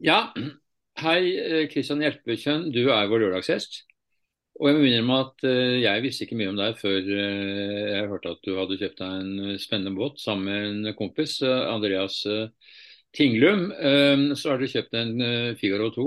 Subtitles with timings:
[0.00, 0.32] Ja,
[1.02, 3.82] hei Kristian Hjelpekjønn, du er vår lørdagsgjest.
[4.60, 8.08] Og jeg må innrømme at eh, jeg visste ikke mye om deg før eh, jeg
[8.10, 12.22] hørte at du hadde kjøpt deg en spennende båt sammen med en kompis, eh, Andreas
[13.16, 13.70] Tinglum.
[14.38, 16.04] Så har du kjøpt en Figaro 2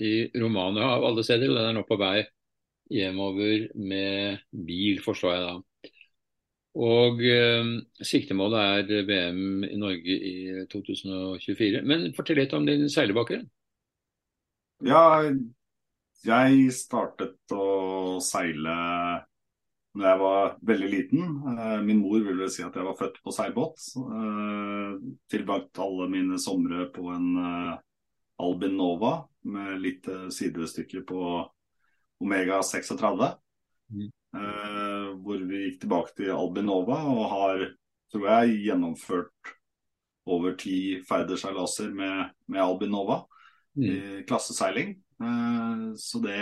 [0.00, 2.22] i Romania av alle steder, og den er nå på vei
[2.88, 5.56] hjemover med bil, forstår jeg da.
[6.78, 7.70] Og eh,
[8.06, 10.34] siktemålet er VM i Norge i
[10.70, 11.82] 2024.
[11.82, 13.48] Men fortell litt om din seilerbakgrunn.
[14.86, 15.02] Ja,
[16.26, 18.76] jeg startet å seile
[19.98, 21.22] da jeg var veldig liten.
[21.58, 23.82] Eh, min mor ville si at jeg var født på seilbåt.
[23.98, 24.94] Eh,
[25.32, 27.72] tilbrakt alle mine somre på en eh,
[28.44, 29.14] Albin Nova
[29.48, 31.22] med litt sidestykke på
[32.22, 33.32] Omega 36.
[33.90, 34.10] Mm.
[35.24, 37.64] Hvor vi gikk tilbake til Albin Nova og har,
[38.12, 39.54] tror jeg, gjennomført
[40.28, 43.22] over ti ferderseilaser med, med Albin Nova
[43.76, 43.84] mm.
[43.84, 44.96] i klasseseiling.
[45.22, 46.40] Eh, så det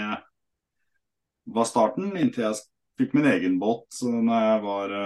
[1.46, 2.62] var starten, inntil jeg
[2.98, 4.96] fikk min egen båt da jeg var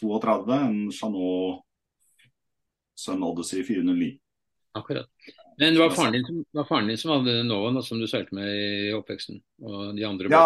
[0.00, 0.54] 32.
[0.54, 1.64] Eh, en Chanot
[2.98, 4.16] Sun Odyssey 409.
[4.78, 5.06] Akkurat.
[5.58, 8.34] Men det var faren din som, var faren din som hadde Novaen som du seilte
[8.34, 9.40] med i oppveksten?
[9.62, 10.42] Og de andre ja,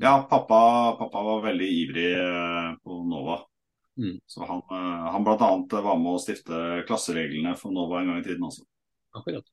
[0.00, 0.60] ja pappa,
[0.98, 3.40] pappa, var veldig ivrig eh, på Nova.
[4.00, 4.18] Mm.
[4.26, 4.62] Så han,
[5.12, 5.50] han bl.a.
[5.68, 8.64] var med å stifte klassereglene for Nova en gang i tiden også.
[9.12, 9.44] Akkurat.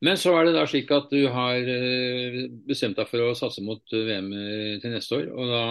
[0.00, 3.62] Men så er det da slik at du har eh, bestemt deg for å satse
[3.64, 5.26] mot eh, VM eh, til neste år.
[5.34, 5.64] og Da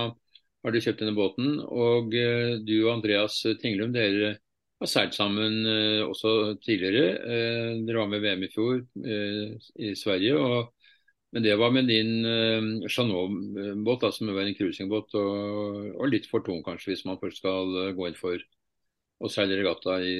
[0.65, 1.55] har du kjøpt denne båten.
[1.63, 4.35] Og du og Andreas Tinglum dere
[4.79, 5.63] har seilt sammen
[6.03, 7.15] også tidligere.
[7.87, 10.35] Dere var med VM i fjor i Sverige.
[10.35, 10.73] og
[11.33, 16.45] men det var med din uh, Chanot-båt, som var en cruisingbåt, og, og, litt for
[16.45, 18.41] tung kanskje, hvis man først skal gå inn for
[19.19, 20.15] å seile regatta i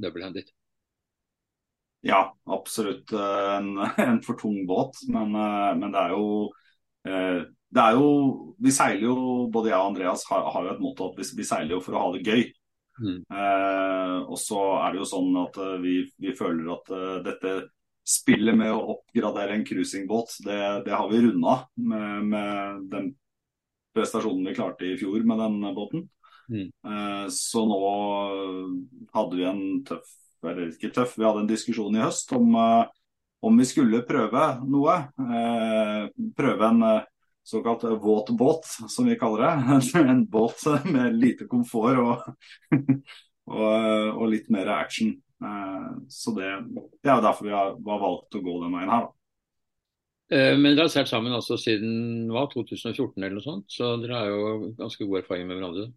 [0.00, 0.50] double-handed.
[2.00, 5.02] Ja, absolutt eh, en, en, for tung båt.
[5.08, 6.28] Men, eh, men, det er jo
[7.06, 7.40] eh,
[7.70, 8.06] det er jo,
[8.58, 9.16] Vi seiler jo,
[9.52, 11.96] både jeg og Andreas har, har jo et motto at vi, vi, seiler jo for
[11.96, 12.46] å ha det gøy.
[13.00, 13.20] Mm.
[13.32, 17.52] Eh, og så er det jo sånn at vi, vi føler at uh, dette
[18.06, 23.12] spillet med å oppgradere en cruisingbåt, det, det har vi runda med, med, den
[23.94, 26.08] prestasjonen vi klarte i fjor med den båten.
[26.50, 26.66] Mm.
[26.66, 27.78] Eh, så nå
[29.14, 30.16] hadde vi en tøff
[30.46, 32.86] eller ikke tøff, vi hadde en diskusjon i høst om, uh,
[33.44, 34.94] om vi skulle prøve noe.
[35.20, 36.06] Uh,
[36.36, 36.84] prøve en
[37.46, 39.80] såkalt våt båt, som vi kaller det.
[40.00, 42.24] en båt med lite komfort og,
[43.50, 43.66] og,
[44.16, 45.12] og litt mer action.
[45.40, 46.50] Så det,
[47.00, 49.06] det, er derfor vi har, har, valgt å gå den veien her.
[49.06, 49.16] Da.
[50.60, 54.28] Men dere har seilt sammen altså siden hva, 2014 eller noe sånt, så dere har
[54.30, 55.88] jo ganske god erfaring med hverandre?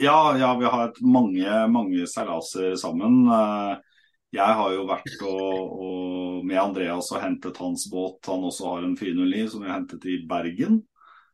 [0.00, 3.24] Ja, ja, vi har hatt mange, mange seilaser sammen.
[3.34, 4.04] Eh,
[4.38, 8.20] jeg har jo vært og, og med Andreas og hentet hans båt.
[8.30, 10.78] Han også har en 409 som vi har hentet i Bergen.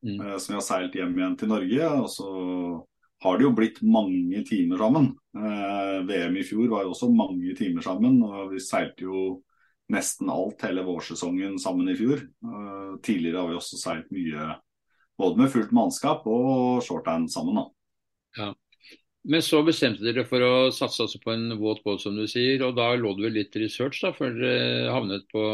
[0.00, 0.16] Mm.
[0.16, 1.90] Eh, som vi har seilt hjem igjen til Norge.
[1.98, 2.30] Og så
[3.24, 5.10] har det jo blitt mange timer sammen.
[5.36, 8.20] Eh, VM i fjor var jo også mange timer sammen.
[8.24, 9.24] Og vi seilte jo
[9.92, 12.22] nesten alt hele vårsesongen sammen i fjor.
[13.04, 14.54] tidligere har vi også seilt mye
[15.20, 17.58] både med fullt mannskap og shorthand sammen.
[17.60, 17.64] da.
[18.38, 18.52] Ja.
[19.24, 22.60] Men så bestemte dere for å satse altså på en våt båt, som du sier.
[22.66, 25.44] Og da lå det vel litt research da, før dere havnet på,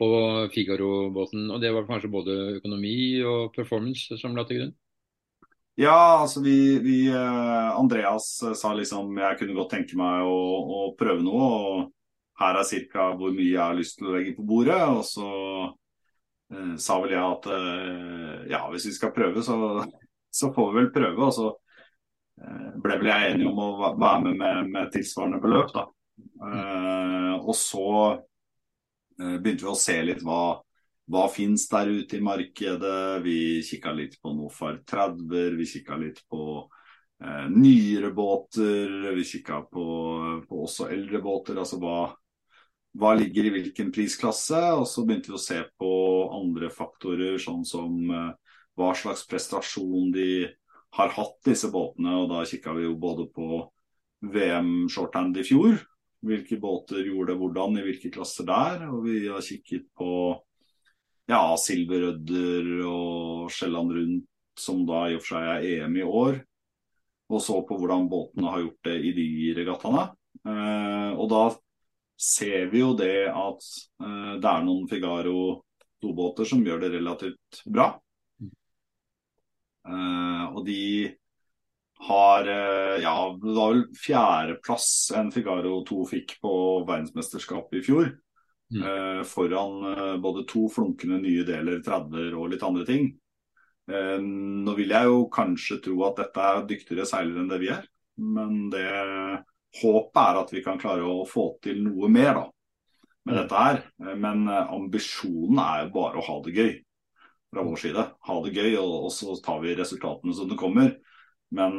[0.00, 0.08] på
[0.54, 1.50] Figaro-båten.
[1.52, 2.96] Og det var kanskje både økonomi
[3.28, 4.74] og performance som la til grunn?
[5.80, 10.82] Ja, altså vi, vi eh, Andreas sa liksom jeg kunne godt tenke meg å, å
[10.98, 11.48] prøve noe.
[11.50, 11.90] og
[12.38, 13.08] her er ca.
[13.14, 14.78] hvor mye jeg har lyst til å legge på bordet.
[14.90, 15.28] Og så
[16.54, 19.58] eh, sa vel jeg at eh, ja, hvis vi skal prøve, så,
[20.40, 21.28] så får vi vel prøve.
[21.28, 21.52] Og så
[22.42, 25.74] Eh, ble vel jeg enig om å være med med, med tilsvarende beløp.
[25.74, 25.88] da.
[26.38, 27.86] Uh, og så
[29.18, 30.60] begynte vi å se litt hva,
[31.10, 33.22] hva fins der ute i markedet.
[33.24, 36.44] Vi kikka litt på Nofar 30, vi kikka litt på
[37.24, 39.12] eh, nyere båter.
[39.16, 39.86] Vi kikka på,
[40.48, 41.60] på, også eldre båter.
[41.60, 41.98] Altså hva,
[42.96, 44.62] hva ligger i hvilken prisklasse.
[44.78, 45.92] Og så begynte vi å se på
[46.40, 48.00] andre faktorer, sånn som
[48.74, 50.28] hva slags prestasjon de
[50.94, 52.16] har hatt disse båtene.
[52.22, 53.64] og Da kikka vi jo både på
[54.32, 55.78] VM shorthand i fjor.
[56.24, 58.86] Hvilke båter gjorde det hvordan i hvilke klasser der.
[58.88, 60.10] Og vi har kikket på
[61.30, 64.26] ja, Silverødder og Sjælland Rundt,
[64.58, 66.38] som da i og for seg er EM i år.
[67.32, 69.26] Og så på hvordan båtene har gjort det i de
[69.56, 70.06] regattaene.
[70.44, 71.44] Eh, og da
[72.20, 73.68] ser vi jo det at
[74.04, 75.38] eh, det er noen Figaro
[76.04, 77.94] 2-båter som gjør det relativt bra.
[79.84, 81.12] Uh, og de
[82.06, 84.86] har Ja, det var vel fjerdeplass
[85.16, 86.52] en Figaro 2 fikk på
[86.88, 88.08] verdensmesterskapet i fjor.
[88.72, 88.82] Mm.
[88.82, 93.10] Eh, foran eh, både to flunkende nye deler, 30 og litt andre ting.
[93.90, 97.70] Eh, nå vil jeg jo kanskje tro at dette er dyktigere seilere enn det vi
[97.74, 97.84] er.
[98.16, 98.88] Men det
[99.82, 102.44] håpet er at vi kan klare å få til noe mer da,
[103.26, 103.40] med mm.
[103.42, 103.80] dette her.
[104.04, 106.74] Eh, men eh, ambisjonen er jo bare å ha det gøy
[107.54, 108.06] fra vår side.
[108.28, 110.94] Ha det gøy, og, og så tar vi resultatene som det kommer.
[111.54, 111.74] Men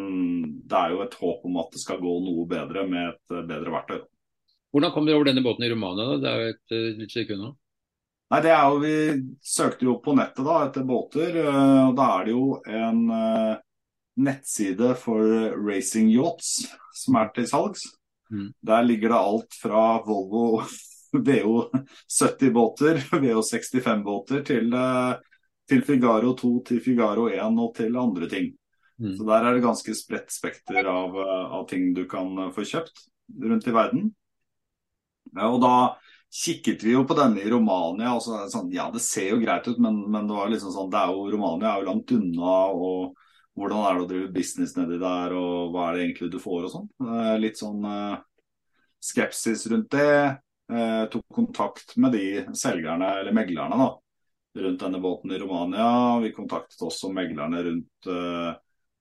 [0.64, 3.74] det er jo et håp om at det skal gå noe bedre med et bedre
[3.74, 4.04] verktøy.
[4.76, 6.04] Hvordan kom dere over denne båten i Romania?
[6.04, 6.16] Da?
[6.20, 7.54] Det er jo et uh, litt stykke unna.
[8.34, 8.96] Nei, det er jo, Vi
[9.48, 11.38] søkte jo på nettet da etter båter.
[11.40, 13.54] og Da er det jo en uh,
[14.20, 15.24] nettside for
[15.64, 16.66] racing yachts
[17.00, 17.86] som er til salgs.
[18.28, 18.50] Mm.
[18.68, 20.44] Der ligger det alt fra Volvo
[21.30, 24.76] VO70-båter, VO65-båter, til,
[25.72, 28.52] til Figaro 2, til Figaro 1 og til andre ting.
[29.00, 29.16] Mm.
[29.16, 33.08] Så der er det ganske spredt spekter av, av ting du kan få kjøpt
[33.48, 34.12] rundt i verden.
[35.44, 35.76] Og da
[36.36, 38.14] kikket vi jo på denne i Romania.
[38.16, 40.90] og så sånn, Ja, det ser jo greit ut, men, men, det var liksom sånn,
[40.92, 42.56] det er jo, Romania er jo langt unna.
[42.76, 43.22] og
[43.56, 46.66] Hvordan er det å drive business nedi der, og hva er det egentlig du får
[46.68, 46.90] og sånn.
[47.40, 48.18] Litt sånn uh,
[49.00, 50.42] skepsis rundt det.
[50.68, 52.26] Uh, tok kontakt med de
[52.58, 53.88] selgerne, eller meglerne, da,
[54.66, 55.88] rundt denne båten i Romania.
[56.20, 58.52] Vi kontaktet også meglerne rundt uh,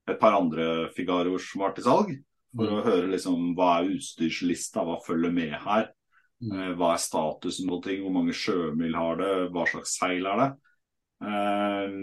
[0.07, 2.15] et par andre Figaroer som var til salg.
[2.55, 2.77] For mm.
[2.77, 5.89] å høre liksom hva er utstyrslista, hva følger med her.
[6.45, 10.41] Eh, hva er statusen på ting, hvor mange sjømil har det, hva slags seil er
[10.41, 10.49] det?
[11.25, 11.95] Eh,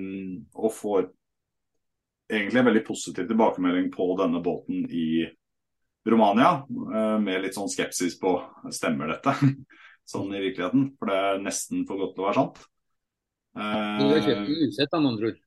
[0.59, 1.07] og får
[2.33, 5.07] egentlig en veldig positiv tilbakemelding på denne båten i
[6.09, 8.35] Romania, eh, med litt sånn skepsis på
[8.75, 9.37] stemmer dette
[10.13, 10.93] sånn i virkeligheten.
[10.99, 12.63] For det er nesten for godt til å være sant.
[13.53, 15.41] Du har kjøpt den usett, med andre ord?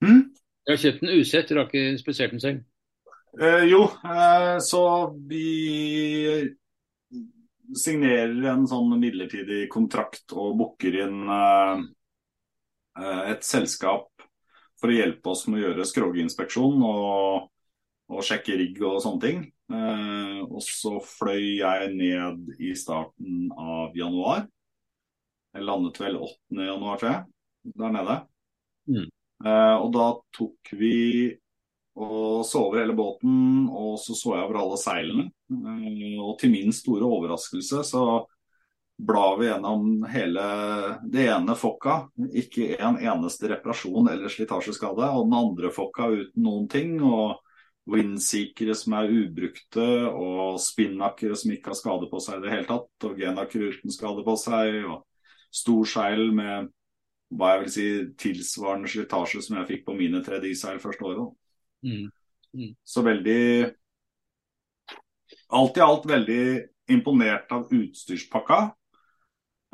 [0.00, 0.22] Hmm?
[0.64, 2.62] Du har kjøpt den usett, du har ikke spesielt den selv?
[3.34, 4.82] Eh, jo, eh, så
[5.28, 6.54] vi
[7.72, 11.80] signerer en sånn midlertidig kontrakt og booker inn uh,
[13.30, 14.10] et selskap
[14.80, 17.46] for å hjelpe oss med å gjøre skroginspeksjon og,
[18.12, 19.44] og sjekke rigg og sånne ting.
[19.72, 24.44] Uh, og så fløy jeg ned i starten av januar.
[25.54, 26.66] Jeg landet vel 8.
[26.66, 27.24] januar, tror jeg,
[27.80, 28.18] der nede.
[28.90, 29.08] Mm.
[29.44, 30.06] Uh, og da
[30.36, 30.94] tok vi
[31.94, 35.28] og så over hele båten, og så så jeg over alle seilene.
[35.54, 38.04] Eh, og til min store overraskelse så
[38.98, 40.42] blar vi gjennom hele
[41.10, 42.00] det ene fokka.
[42.34, 45.06] Ikke en eneste reparasjon eller slitasjeskade.
[45.14, 46.98] Og den andre fokka uten noen ting.
[47.02, 47.40] Og
[47.90, 52.68] windseekere som er ubrukte, og spinnakere som ikke har skade på seg i det hele
[52.70, 52.90] tatt.
[53.06, 54.80] Og genakere uten skade på seg.
[54.88, 55.04] Og
[55.54, 56.72] stor seil med
[57.34, 57.86] hva jeg vil si
[58.20, 61.32] tilsvarende slitasje som jeg fikk på mine tre D-seil første året.
[61.84, 62.06] Mm.
[62.54, 62.70] Mm.
[62.84, 63.40] Så veldig
[65.54, 66.44] Alt i alt veldig
[66.90, 68.58] imponert av utstyrspakka.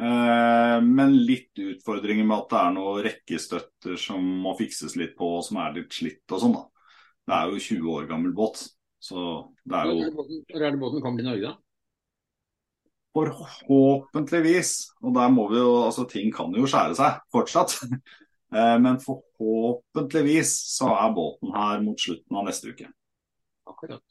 [0.00, 5.30] Eh, men litt utfordringer med at det er noen rekkestøtter som må fikses litt på,
[5.44, 6.54] som er litt slitt og sånn.
[6.56, 6.66] da.
[7.30, 8.62] Det er jo 20 år gammel båt.
[9.00, 9.24] Så
[9.64, 11.56] det er jo Når er det båten kommer til Norge, da?
[13.16, 14.72] Forhåpentligvis.
[15.02, 17.78] Og der må vi jo Altså, ting kan jo skjære seg fortsatt.
[18.54, 22.88] Eh, men forhåpentligvis så er båten her mot slutten av neste uke.
[23.70, 24.02] Akkurat.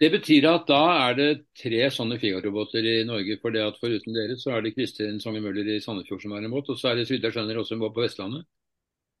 [0.00, 3.38] Det betyr at da er det tre sånne Figaro-båter i Norge.
[3.42, 6.44] For det at foruten dere så er det Kristin Sange Møller i Sandefjord som er
[6.44, 6.68] en båt.
[6.72, 8.44] Og så er det så vidt jeg skjønner også en båt på Vestlandet.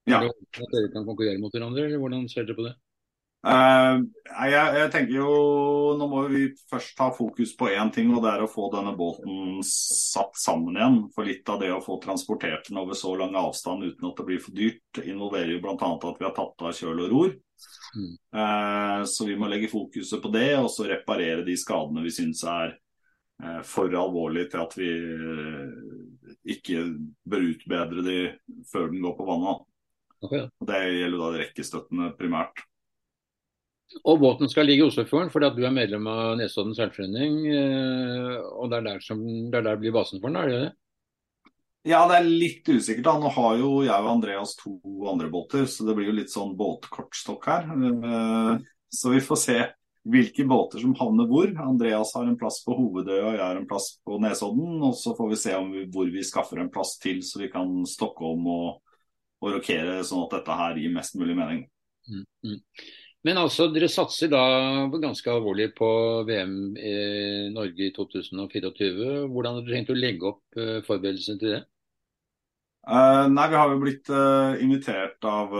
[0.06, 0.20] Ja.
[0.22, 2.76] At dere kan konkurrere mot hverandre, eller hvordan ser dere på det?
[3.46, 5.34] Uh, jeg, jeg, tenker jo
[5.94, 8.90] Nå må vi først ha fokus på én ting, og det er å få denne
[8.98, 10.98] båten satt sammen igjen.
[11.14, 14.26] For litt av det å få transportert den over så lang avstand uten at det
[14.26, 15.76] blir for dyrt, involverer jo bl.a.
[15.78, 17.36] at vi har tatt av kjøl og ror.
[17.96, 18.12] Mm.
[18.34, 22.42] Uh, så vi må legge fokuset på det, og så reparere de skadene vi syns
[22.50, 22.74] er
[23.44, 24.92] uh, for alvorlige til at vi
[26.56, 26.82] ikke
[27.26, 28.20] bør utbedre de
[28.72, 29.66] før den går på vannet.
[30.26, 30.48] Okay.
[30.66, 32.66] Det gjelder da rekkestøttene primært.
[34.02, 37.38] Og båten skal ligge i Oslofjorden fordi at du er medlem av Nesodden seilforening.
[37.54, 40.60] Eh, og det er, der som, det er der blir basen for den, er det
[40.64, 40.74] det?
[41.86, 43.04] Ja, det er litt usikkert.
[43.06, 43.14] da.
[43.22, 44.74] Nå har jo jeg og Andreas to
[45.06, 47.68] andre båter, så det blir jo litt sånn båtkortstokk her.
[47.70, 49.58] Eh, så vi får se
[50.06, 51.52] hvilke båter som havner hvor.
[51.62, 54.82] Andreas har en plass på Hovedøya, og jeg har en plass på Nesodden.
[54.82, 57.70] Og så får vi se vi, hvor vi skaffer en plass til, så vi kan
[57.86, 58.98] stokke om og,
[59.42, 61.66] og rokere, sånn at dette her gir mest mulig mening.
[62.10, 62.60] Mm, mm.
[63.24, 64.42] Men altså, dere satser da
[65.02, 65.88] ganske alvorlig på
[66.28, 66.92] VM i
[67.54, 69.26] Norge i 2024.
[69.32, 71.62] Hvordan har dere tenkt å legge opp uh, forberedelsene til det?
[72.86, 75.56] Uh, nei, Vi har jo blitt uh, invitert av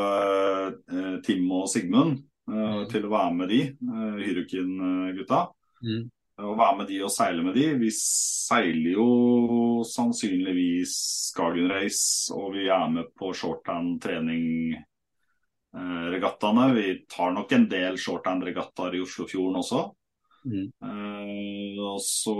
[1.26, 2.84] Tim og Sigmund mm.
[2.92, 5.46] til å være med de, uh, Hyrukin-gutta.
[5.86, 6.06] Mm.
[6.40, 7.66] å være med de og seile med de.
[7.82, 10.94] Vi seiler jo sannsynligvis
[11.32, 13.32] Skagen Race, og vi er med på
[15.76, 16.74] shorthand-trening-regattaene.
[16.74, 19.92] Vi tar nok en del shorthand-regattaer i Oslofjorden også.
[20.46, 20.70] Mm.
[20.80, 22.36] Uh, og så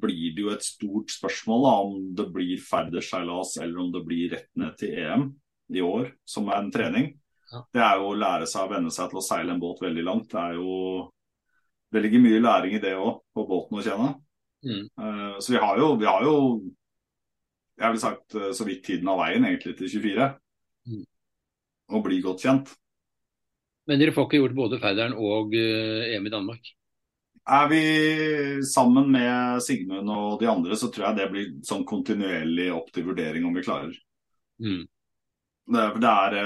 [0.00, 4.30] blir det jo et stort spørsmål da, om det blir ferderseilas eller om det blir
[4.30, 5.30] rett ned til EM
[5.74, 7.12] i år, som er en trening.
[7.50, 7.64] Ja.
[7.74, 10.04] Det er jo å lære seg å venne seg til å seile en båt veldig
[10.06, 10.30] langt.
[10.30, 11.10] Det er jo
[11.90, 14.12] det ligger mye læring i det òg, på båten å kjenne.
[14.62, 14.84] Mm.
[14.94, 16.36] Uh, så vi har, jo, vi har jo
[17.80, 20.26] jeg ville sagt så vidt tiden av veien egentlig til 24.
[20.90, 21.04] Mm.
[21.90, 22.70] Og bli godt kjent.
[23.90, 26.68] Men dere får ikke gjort både Færderen og uh, EM i Danmark?
[27.50, 27.82] Er vi
[28.68, 33.08] sammen med Sigmund og de andre, så tror jeg det blir sånn kontinuerlig opp til
[33.08, 33.96] vurdering om vi klarer.
[34.62, 34.84] Mm.
[35.70, 36.36] Det, det er,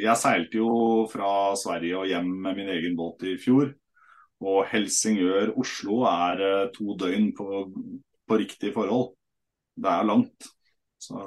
[0.00, 0.70] jeg seilte jo
[1.10, 3.74] fra Sverige og hjem med min egen båt i fjor.
[4.40, 7.48] Og Helsingør-Oslo er eh, to døgn på,
[8.28, 9.12] på, riktig forhold.
[9.76, 10.48] Det er langt.
[11.00, 11.20] Så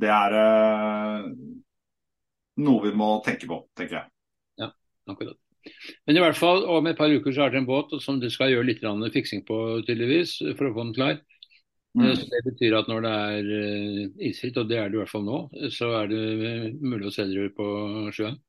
[0.00, 1.28] det er eh,
[2.64, 4.12] noe vi må tenke på, tenker jeg.
[4.62, 4.70] Ja,
[5.10, 5.38] akkurat.
[6.08, 8.30] Men i hvert fall, om et par uker så er det en båt som du
[8.32, 11.20] skal gjøre litt fiksing på, tydeligvis, for å få den klar.
[11.98, 12.06] Mm.
[12.06, 15.12] Eh, så Det betyr at når det er isfritt, og det er det i hvert
[15.12, 15.42] fall nå,
[15.74, 16.24] så er det
[16.80, 17.66] mulig å se dere på
[18.16, 18.40] sjøen.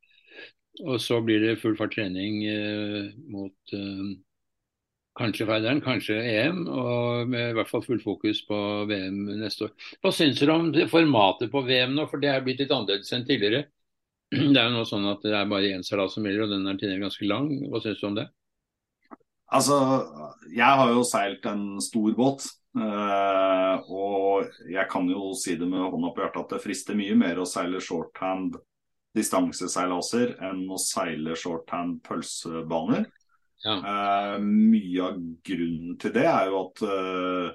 [0.80, 4.12] Og så blir det full fart trening eh, mot eh,
[5.22, 8.58] kanskje Feideren, kanskje EM, og med i hvert fall full fokus på
[8.90, 9.76] VM neste år.
[10.02, 13.28] Hva syns dere om formatet på VM nå, for det er blitt litt annerledes enn
[13.28, 13.66] tidligere?
[14.32, 16.70] Det er jo nå sånn at det er bare én salat som gjelder, og den
[16.70, 17.50] er tidligere ganske lang.
[17.68, 18.30] Hva syns du om det?
[19.52, 19.78] Altså,
[20.56, 22.48] jeg har jo seilt en stor båt.
[22.72, 27.18] Uh, og jeg kan jo si det med hånda på hjertet at det frister mye
[27.20, 28.56] mer å seile shorthand
[29.18, 33.10] distanseseilaser enn å seile shorthand pølsebaner.
[33.62, 33.76] Ja.
[33.78, 37.52] Uh, mye av grunnen til det er jo at uh,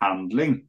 [0.00, 0.62] handling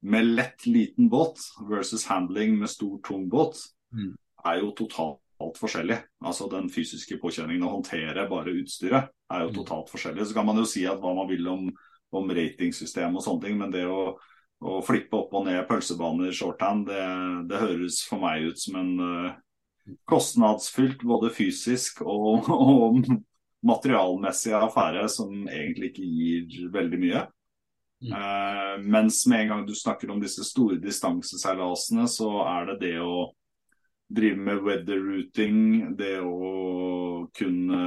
[0.00, 3.58] med lett, liten båt versus handling med stor, tung båt
[3.92, 4.14] mm.
[4.48, 5.98] er jo totalt forskjellig.
[6.24, 9.56] Altså Den fysiske påkjenningen å håndtere bare utstyret er jo mm.
[9.60, 10.24] totalt forskjellig.
[10.24, 11.68] Så kan man jo si at hva man vil om,
[12.16, 14.14] om ratingsystem og sånne ting, men det å
[14.60, 17.04] å flippe opp og ned pølsebaner shorthand, det,
[17.48, 19.38] det høres for meg ut som en uh,
[20.08, 23.02] kostnadsfylt både fysisk og, og
[23.66, 27.26] materialmessig affære som egentlig ikke gir veldig mye.
[28.00, 28.12] Mm.
[28.16, 32.96] Uh, mens med en gang du snakker om disse store distanseseilasene, så er det det
[33.04, 33.28] å
[34.10, 37.82] drive med weather routing, det å kunne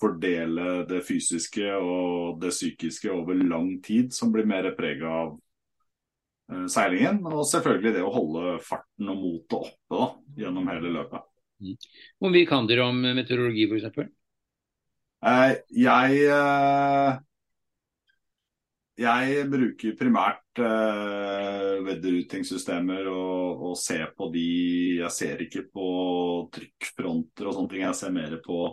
[0.00, 5.38] fordele det fysiske og det psykiske over lang tid, som blir mer prega av
[6.70, 7.20] seilingen.
[7.30, 10.08] Og selvfølgelig det å holde farten og motet oppe da,
[10.44, 11.26] gjennom hele løpet.
[11.60, 11.76] Mm.
[12.20, 14.06] Hvor mye kan dere om meteorologi f.eks.?
[15.20, 17.18] Uh, jeg uh,
[19.00, 24.46] jeg bruker primært uh, weatherrouting-systemer og, og, ser på de
[24.98, 25.88] Jeg ser ikke på
[26.52, 27.84] trykkfronter og sånne ting.
[27.86, 28.68] Jeg ser mer på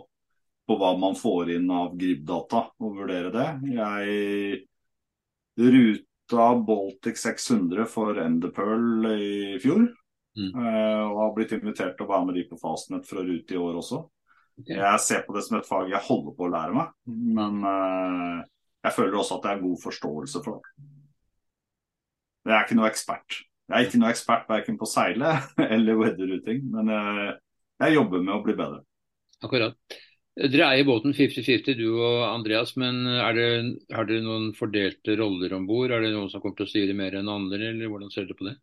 [0.68, 3.46] på hva man får inn av GRIB-data, og vurdere det.
[3.72, 4.58] Jeg
[6.28, 9.88] ruta Baltic 600 for Enderpearl i fjor.
[10.38, 10.52] Mm.
[10.54, 13.54] Uh, og har blitt invitert til å være med de på Fastnet for å rute
[13.54, 14.04] i år også.
[14.60, 14.76] Okay.
[14.76, 18.38] Jeg ser på det som et fag jeg holder på å lære meg, men uh,
[18.84, 20.86] jeg føler også at det er god forståelse for det.
[22.48, 23.38] Jeg er ikke noe ekspert.
[23.68, 25.34] Jeg er ikke noe ekspert verken på seile
[25.74, 27.32] eller weatherrouting, men eh,
[27.84, 28.80] jeg jobber med å bli bedre.
[29.44, 29.98] Akkurat.
[30.38, 32.76] Dere eier båten 50-50, du og Andreas.
[32.78, 33.02] Men
[33.34, 33.48] det,
[33.90, 35.90] har dere noen fordelte roller om bord?
[35.90, 38.38] Er det noen som kommer til å styre mer enn andre, eller hvordan ser dere
[38.38, 38.54] på det?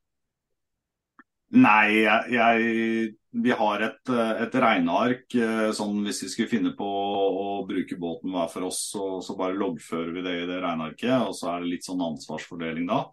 [1.55, 3.10] Nei, jeg, jeg,
[3.46, 5.27] vi har et, et, regneark.
[5.36, 9.36] Eh, sånn Hvis vi skulle finne på å bruke båten hver for oss, så, så,
[9.39, 11.27] bare loggfører vi det i det regnearket.
[11.27, 13.03] Og så er det litt sånn ansvarsfordeling da.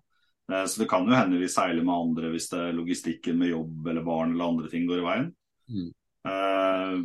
[0.50, 3.52] Eh, så det kan jo hende vi seiler med andre hvis det er logistikken med
[3.52, 5.28] jobb eller barn eller andre ting går i veien.
[5.73, 5.90] Mm.
[6.29, 6.99] Eh,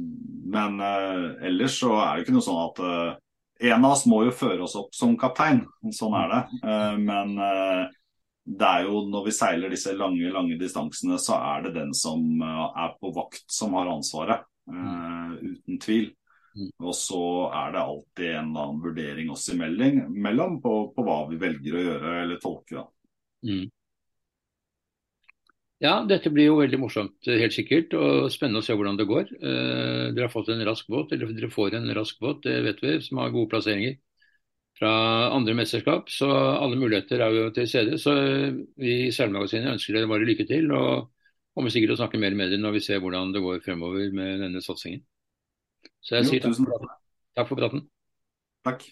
[0.45, 3.13] men eh, ellers så er det ikke noe sånn at eh,
[3.71, 5.63] en av oss må jo føre oss opp som kaptein,
[5.95, 6.41] sånn er det.
[7.01, 7.31] Men
[8.45, 12.21] det er jo når vi seiler disse lange lange distansene, så er det den som
[12.45, 14.45] er på vakt som har ansvaret.
[14.69, 16.11] Uten tvil.
[16.53, 16.69] Mm.
[16.85, 21.41] Og så er det alltid en eller annen vurdering oss imellom på, på hva vi
[21.41, 22.85] velger å gjøre eller tolke.
[23.41, 23.65] Mm.
[25.83, 27.93] Ja, dette blir jo veldig morsomt, eh, helt sikkert.
[27.93, 29.29] Og spennende å se hvordan det går.
[29.37, 32.81] Eh, dere har fått en rask båt, eller dere får en rask båt, det vet
[32.81, 33.97] vi, som har gode plasseringer
[34.79, 34.89] fra
[35.33, 36.09] andre mesterskap.
[36.09, 37.99] Så alle muligheter er jo til stede.
[38.01, 40.71] Så eh, vi i Seilmagasinet ønsker dere bare lykke til.
[40.71, 41.11] Og
[41.57, 44.09] kommer sikkert til å snakke mer med dere når vi ser hvordan det går fremover
[44.13, 45.05] med denne satsingen.
[46.01, 46.97] Så jeg Jo, takk for,
[47.35, 47.87] takk for praten.
[48.65, 48.89] takk.